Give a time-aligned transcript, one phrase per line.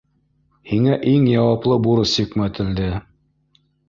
[0.69, 2.89] Һиңә иң яуаплы бурыс йөкмәтелде.